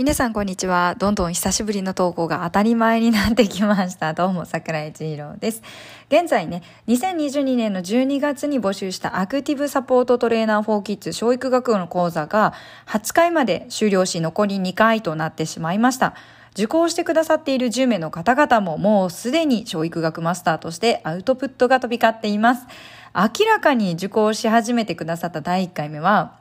[0.00, 0.94] 皆さんこんにちは。
[0.96, 4.14] どんどん久しぶりの投稿が当たり前になってきました。
[4.14, 5.62] どうも、桜井千尋です。
[6.08, 12.54] 現在ね、2022年の12月に募集したアクティブサポートトレーナー4キッズ教育学部の講座が
[12.86, 16.14] 8回まで終了し残り2回となってしまいました。
[16.52, 22.66] 受講してくださっている10名の方々ももうすでに教育学マスターとしてアウトプットが飛び交っています。
[23.14, 26.39] 明らかに受講し始めてくださった第1回目は、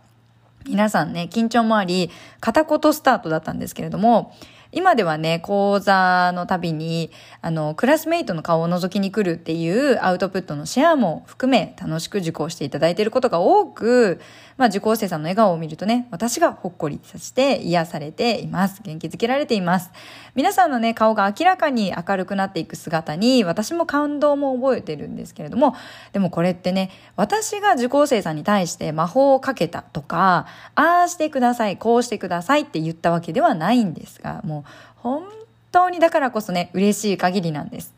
[0.65, 4.33] 皆さんね、緊張もあり、片言スタートだったんですけれども、
[4.71, 7.09] 今ではね、講座のたびに、
[7.41, 14.21] あの、クラスメイトの顔を覗きに来るっていうアウトプットのシェアも含め楽しく受講していただいていることが多く、
[14.57, 18.81] まあ受講生さんの笑顔を見るとね、私がほっこりさせて癒されています。
[18.83, 19.89] 元気づけられています。
[20.35, 25.75] 皆さんのね、顔が明らかに明るくなっていく姿に、私も感動も覚えてるんですけれども、
[26.11, 30.45] でもこれってね、私が受講生さんに対して魔法をかけたとか、
[30.75, 34.58] ああしてください、こうしてくださいって言ったわけではないんですが、もう
[34.97, 35.23] 本
[35.71, 37.93] 当にだからこそね、嬉しい限りなんです。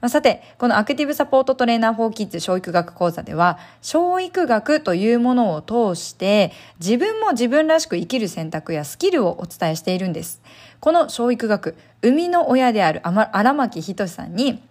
[0.00, 10.42] まあ、さて、このアクティブサポートトレーナー4キッズ教育学講座では、教育学というものを通して、自分も自分らしく生きる選択やスキルをお伝えしているんです。
[10.80, 14.62] この小育学、生みの親である荒牧仁さんに、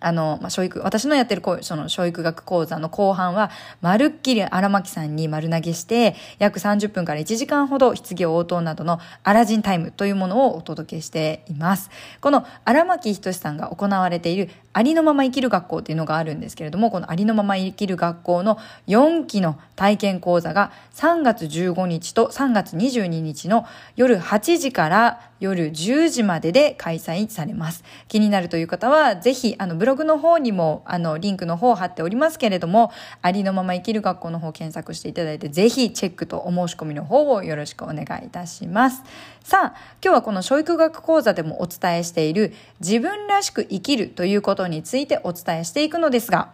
[0.00, 11.90] あの、まあ、教育、私のやってるその教育学講座の後半は、まるっきり荒牧さんに丸投げして、約30分から1時間ほど質疑応答などのアラジンタイムというものをお届けしています。
[12.20, 23.66] この荒牧仁さんが行われているありのまま生きる学校っていうのがあるんですけれども、このありのまま生きる学校の4期の体験講座が3月15日と3月22日の
[23.96, 27.84] 夜8時から夜10時までで開催されます。
[28.08, 32.90] 気になるという方は、ぜひ、あの、ブログの方にも、あの、リンクの方を貼っておりますけれども、
[33.22, 39.04] ありのまま生きる学校の方を検索していただいて、ぜひチェックとお申し込みの方をよろしくお願いいたします。
[39.44, 46.48] さあ、今日はこの教育学講座でもお伝えしている、自分らしく生きるということについてお伝えしていくのですが、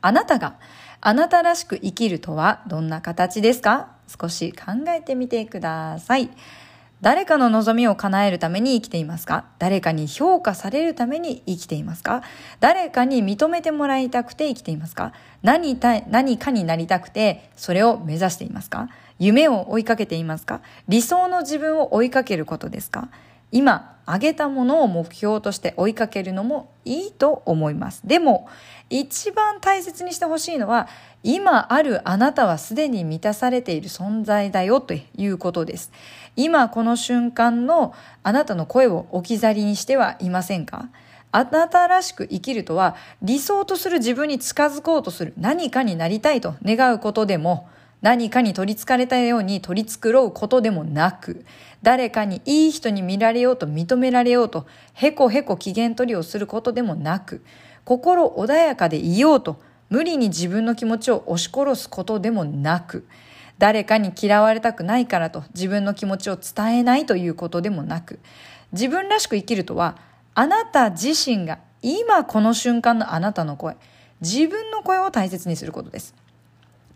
[0.00, 0.54] あなたが、
[1.02, 3.88] あなたらしく生きるとはどんな形ですか？
[4.08, 6.30] 少し考えてみてください。
[7.02, 9.46] 誰かの望みを叶えるために生きていますか？
[9.58, 12.22] 誰かに評価されるために生きていますか？
[12.60, 15.12] 誰かに認めてもらいたくて生きていますか？
[15.42, 18.88] 何た何かになりたくてそれを目指していますか？
[19.18, 20.60] 夢を追いかけていますか？
[20.86, 23.08] 理想の自分を追いかけることですか？
[23.52, 28.04] 今挙げたものを目標として追いかけるのもいいと思います。
[28.04, 28.48] でも、
[28.90, 30.88] 一番大切にしてほしいのは、
[31.22, 35.92] 今あるあなたはすでに満たされている存在だよということです。
[36.34, 40.88] 今この瞬間のあなたの声を置き去りにしてはいませんか？
[41.30, 47.68] あなたらしく生きるとは理想とする自分に近づこうとする何かになりたいと願うことでも
[48.02, 51.44] 何かに取り憑かれたように取り繕うことでもなく
[51.82, 57.44] 誰かにいい人に見られようと認められようとへこへこ機嫌取りをすることでもなく
[57.84, 59.60] 心穏やかでいようと
[59.90, 63.06] 無理に自分の気持ちを押し殺すことでもなく
[63.62, 68.18] 誰かに嫌われたくないからと自分の気持ちを伝えないということでもなく、
[68.72, 69.98] 自分らしく生きるとは、
[70.34, 73.76] あなた自身が今この瞬間のあなたの声、
[74.20, 76.12] 自分の声を大切にすることです。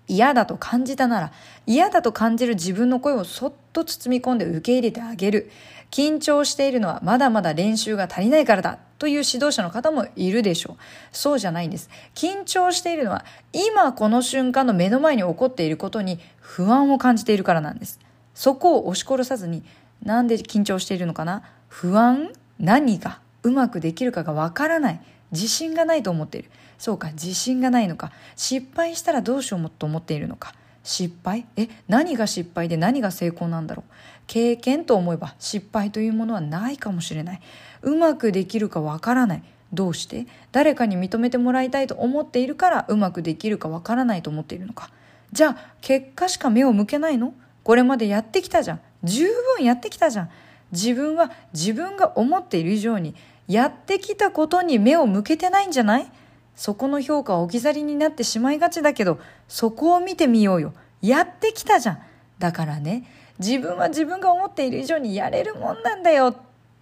[0.09, 1.33] 嫌だと感じたなら、
[1.67, 5.51] 嫌だと感じる自分の声をそっと包み込んで受け入れてあげる。
[5.91, 10.77] 緊張しているのはまだまだ練習が足りないからだという指導者の方もいるでしょう。
[11.13, 11.89] そうじゃないんです。
[12.15, 18.01] 緊張しているのは今この瞬間の目の前に起こっていることに不安を感じているからなんです。
[18.35, 19.63] そこを押し殺さずに
[20.03, 21.43] なんで緊張しているのかな？
[21.69, 22.33] 不安？
[22.59, 23.21] 何が？
[23.45, 25.01] うまくできるかがわからない。
[25.31, 26.51] 自信がないと思っている。
[26.79, 28.13] そうか、自信がないのか。
[28.37, 30.55] 失敗したらどうしようと思っているのか。
[30.83, 31.47] 失敗？
[31.57, 33.93] え何が失敗で何が成功なんだろう。
[34.29, 37.41] 経験と思えば失敗というものはないかもしれない。
[37.83, 39.43] うまくできるかわからない。
[39.73, 40.27] どうして？
[40.53, 44.91] 誰かに認めてもらいたいと思っているからうまくできるかわからないと思っているのか。
[45.33, 47.35] じゃあ結果しか目を向けないの？
[47.65, 48.81] これまでやってきたじゃん。
[49.03, 49.27] 十
[49.57, 50.31] 分やってきたじゃん。
[50.71, 53.17] 自分は自分が思っている以上に
[53.49, 56.11] やってきたことに目を向けてないんじゃない？
[56.57, 60.73] そこの評価は置き去りになってしまいがちだけど、そこを見てみようよ。
[61.03, 61.99] やってきたじゃん。
[62.39, 63.05] だからね、
[63.39, 66.37] 自分は自分が思っている以上にやれるもんなんだよっ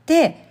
[0.06, 0.46] て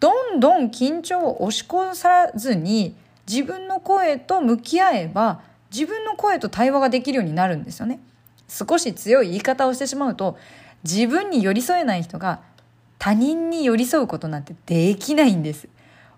[0.00, 2.94] どんどん緊張を押し越さずに
[3.26, 5.40] 自分の声と向き合えば
[5.72, 8.00] 自分の声と対話ができるようになるんですよね。
[8.48, 10.38] 少し強い言い方をしてしまうと
[10.82, 12.40] 自分に寄り添えない人が
[12.98, 15.68] 他人に寄り添うことなんてできないんです。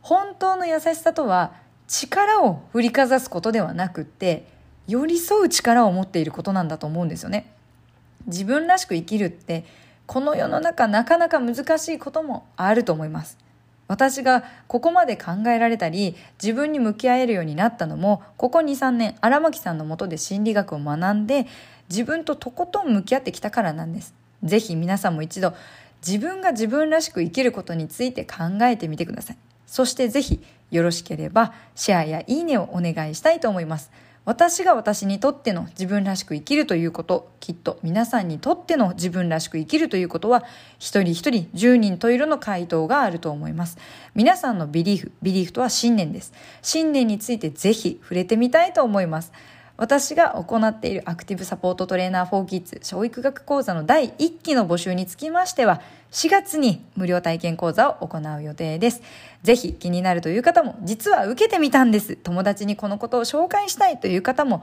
[0.03, 1.53] 本当の優しさとは
[1.91, 4.47] 力を振りかざすことではなくって
[4.87, 7.53] 寄り添う力を持っていることなんだと思うんですよね。
[8.27, 9.65] 自分らしく生きるって
[10.07, 13.39] この世の中なかなか難しいこともあると思います。
[13.89, 21.49] 私がここまで考えられたり自分に向き合えるようになったのもここ23年荒牧さんのもとで心理学を学んで
[21.89, 24.15] 自分ととことん向き合ってきたからなんです。
[24.45, 25.55] ぜひ皆さんも一度
[26.07, 29.37] 自分が自分らしく生きることについて考えてみてください。
[29.71, 33.91] そしてぜひよろしければシェアやいいねをお願いしたいと思います。
[34.27, 40.45] 私が私にとっての自分らしく生きるということ、きっと皆さんにとっての自分らしく生きるということは、
[40.79, 43.79] 一人一人十人十色の回答があると思います。
[44.15, 46.33] 皆さんのビリーフ、ビリーフとは信念です。
[46.61, 49.33] 信念についてぜひ触れてみたいと思います。
[49.81, 55.81] 私が行っているアクティブサポートトレーナー4キッズ教育学講座の第1期の募集につきましては、
[56.11, 59.01] 4月に無料体験講座を行う予定です。
[59.43, 62.17] ぜひ気になるという方も、実は受けてみたんです。
[62.17, 64.63] 友達にこのことを紹介したいという方も、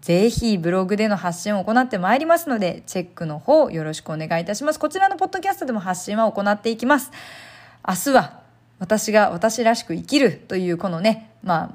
[0.00, 4.78] ぜひブログでの発信を行ってまいりますので、チェックの方よろしくお願いいたします。
[4.78, 7.10] こちらのポッドキャストでも発信は行っていきます。
[7.86, 8.40] 明日は
[8.78, 11.70] 私が私らしく生きるというこのね、まあ、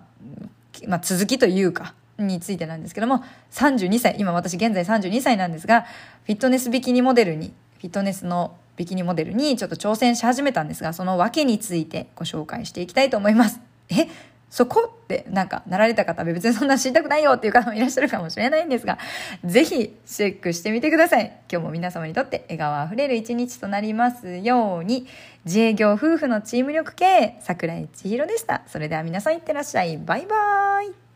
[0.87, 5.81] まあ、続きというか、についてなんですけども、32歳、今私現在32歳なんですが、
[6.25, 13.59] フィットネスビキニモデルに、フィットネスのビキニモデルにちょっと挑戦し始めたんですが、その訳についてご紹介していきたいと思います。
[13.89, 14.07] え
[14.49, 18.97] そこってなんかなられた方別にそんな知りたくないよっていう方もいらっしゃるかもしれないんですが、
[19.45, 21.25] ぜひチェックしてみてください。
[21.51, 25.07] 今日も皆様にとって笑顔あふれる一日となりますように、
[25.45, 28.63] 自営業夫婦のチーム力系、桜井千尋でした。
[28.67, 29.97] それでは皆さんいってらっしゃい。
[29.97, 31.08] バイバーイ。